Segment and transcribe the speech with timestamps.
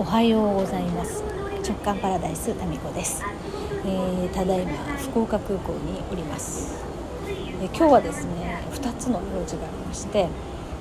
[0.00, 1.22] おはようございます。
[1.62, 3.22] 直感パラダイスタミコです、
[3.84, 6.82] えー、ただいま福岡空港におります、
[7.26, 10.26] えー、今日はですね2つの用事がありまして、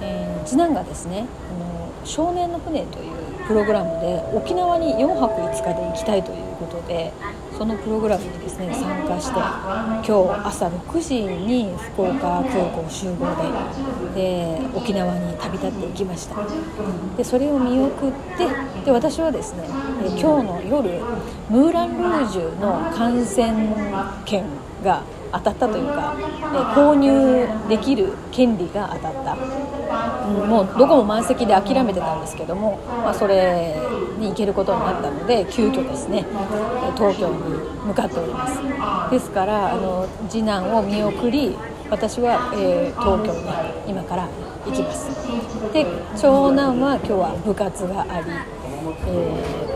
[0.00, 7.12] えー、次男がですねあの少年の船というプログラムで沖縄に4泊5日で行きたいということで
[7.60, 13.26] そのプログラムにですね参加して今日朝6時に福岡空港集合
[14.14, 16.36] でで沖縄に旅立っていきました。
[17.18, 18.48] でそれを見送って
[18.82, 19.64] で私はですね
[20.18, 21.00] 今日の夜
[21.50, 23.74] ムーラン・ルージュの観戦
[24.24, 24.46] 券
[24.82, 29.36] が当たったというか、え購入できる権利が当たった、
[30.26, 33.76] うん、もうどこも満席で諦めてたんですけども、まあ、それ
[34.18, 36.26] に行けることになったので急遽ですね
[36.96, 37.38] 東京に
[37.86, 38.60] 向かっております。
[39.10, 41.56] ですからあの次男を見送り
[41.90, 44.28] 私は、えー、東京に今から
[44.66, 45.10] 行きます。
[45.72, 45.86] で
[46.20, 48.26] 長男は今日は部活があり、
[49.06, 49.70] えー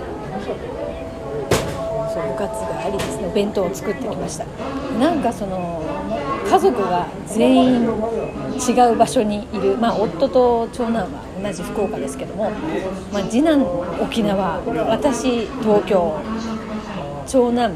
[2.14, 4.46] そう部活がありですね弁当を作ってきました。
[5.00, 5.82] なんかその
[6.48, 12.50] 家族が全員違う場所にいる、まあ、夫と長男は同じ福岡ですけども、
[13.12, 13.64] まあ、次男
[14.00, 16.14] 沖縄私東京
[17.26, 17.74] 長男、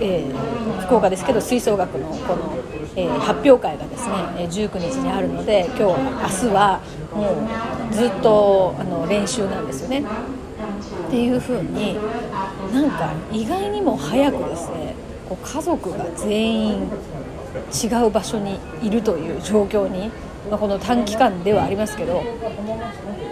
[0.00, 2.58] えー、福岡ですけど吹奏楽のこの、
[2.96, 4.14] えー、発表会がですね
[4.50, 6.80] 19日にあるので今日明日は
[7.14, 10.04] もうずっとあの練習なんですよね。
[11.06, 11.96] っていう風に
[12.72, 14.94] なんか意外にも早くですね
[15.28, 16.90] こう家族が全員
[17.72, 20.10] 違う場所にいるという状況に、
[20.50, 22.22] まあ、この短期間ではありますけど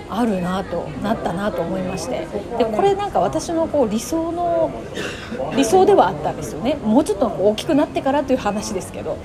[0.08, 2.26] あるなとなったなと思いまして。
[2.58, 4.70] でこれなんか私のこう理想の
[5.56, 6.76] 理想ではあったんですよね。
[6.76, 9.18] もうちょっと大きくなってからという話ですけど。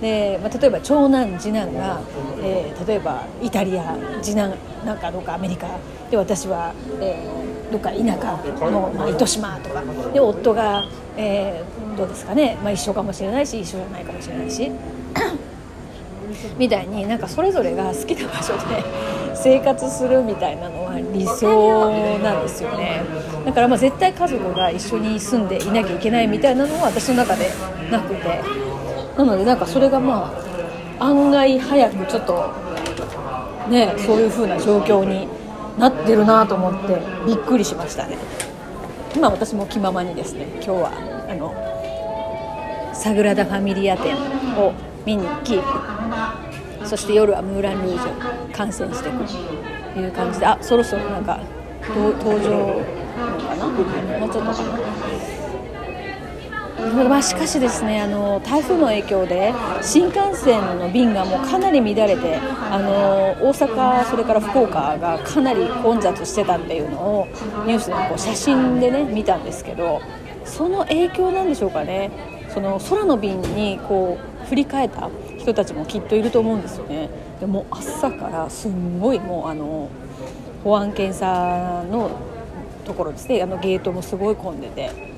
[0.00, 2.00] で、まあ、例えば長男次男が、
[2.40, 5.66] えー、例えばイタリア次男なんかどうかアメリカ
[6.10, 10.84] で私は、えー、どっか田舎の、ま、糸島とかで夫が、
[11.16, 14.70] えー、どうですかね、まあ、一緒かもしれないし一緒じゃないかもしれないし。
[16.56, 18.84] みたいになんかそれぞれが好きな場所で
[19.34, 21.90] 生活するみたいなのは理想
[22.22, 23.02] なんですよね。
[23.44, 27.50] だからまあ絶対家族が一緒に住んでいなきゃいけないみたいなのは私の中で
[27.90, 28.68] なくて。
[29.18, 30.32] なのでなんかそれがま
[31.00, 32.44] あ案外早くちょっと
[33.68, 35.26] ねそういう風な状況に
[35.78, 38.16] なってるなと思ってびっくりしましたね。
[39.14, 40.92] 今私も気ままにですね今日は
[41.28, 41.54] あの
[42.94, 44.16] サグラダ・ファミリア展
[44.56, 44.72] を
[45.06, 45.58] 見に行き
[46.84, 49.24] そして夜はムーラン・ルージュ観戦していく
[49.94, 51.40] という感じであそろそろなんか
[51.82, 52.12] 登
[52.42, 52.84] 場の
[53.38, 53.66] かな？
[53.66, 54.78] もうちょっとかな？
[56.78, 59.52] まあ、しかしですねあの台風の影響で
[59.82, 67.26] 新幹線の便がもうかなり乱れてあの大阪、それから福岡がかなり混雑してたっていうのを
[67.66, 70.00] ニュースでこう写真でね見たんですけど
[70.44, 72.10] その影響なんでしょうかね。
[72.48, 77.10] その空の便にこう振り替えた人たちもきっといると思うんですよね。
[77.40, 79.90] でも朝からすんごいもうあの
[80.64, 82.10] 保安検査の
[82.84, 83.42] ところですね。
[83.42, 85.17] あのゲートもすごい混んでて。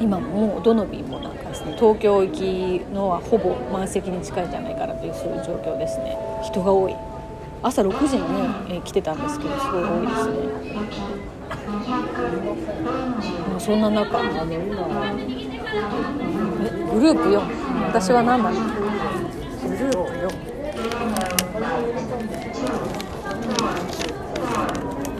[0.00, 6.16] 今もどの便もなんかですね東京行きのはほぼ満席に近いんじゃないかなというそういう状況ですね。
[6.44, 6.94] 人が多い。
[7.60, 10.36] 朝6時にね、えー、来てたんですけどすごい多いですね、
[13.50, 14.24] まあ、そんな中え
[16.92, 17.40] グループ4
[17.88, 18.60] 私は何だろう
[19.68, 19.98] グループ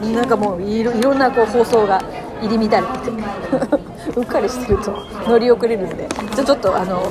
[0.03, 2.01] 4なんかもういろいろんなこう放送が
[2.41, 3.88] 入り乱れてて
[4.19, 4.93] うっかりしてると
[5.27, 6.09] 乗り遅れるんで。
[6.35, 7.11] ちょちょっとあの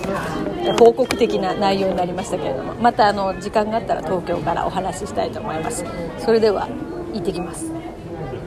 [0.79, 2.73] 報告的な内容になりましたけれども。
[2.75, 5.85] またあの時間があったら東京からお話ししたいと思います。
[6.17, 6.67] それでは
[7.13, 7.76] 行ってきます。